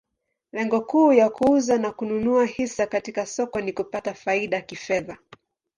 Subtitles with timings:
[0.51, 5.17] Lengo kuu ya kuuza na kununua hisa katika soko ni kupata faida kifedha.